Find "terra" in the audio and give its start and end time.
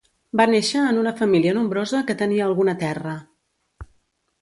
2.87-3.17